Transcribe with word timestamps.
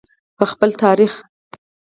په 0.37 0.43
خپل 0.51 0.69
تاریخ. 0.83 1.13